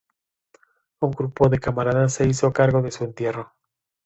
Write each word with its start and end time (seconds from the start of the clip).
Un 1.01 1.11
grupo 1.11 1.47
de 1.47 1.59
camaradas 1.59 2.13
se 2.15 2.25
hizo 2.27 2.51
cargo 2.51 2.81
de 2.81 2.89
su 2.89 3.03
entierro. 3.03 3.53